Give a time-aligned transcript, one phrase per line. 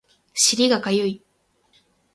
[0.33, 1.21] 尻がかゆい